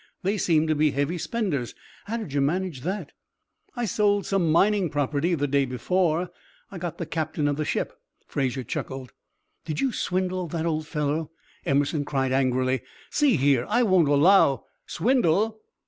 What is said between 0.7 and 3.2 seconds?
be heavy spenders. How did you manage that?"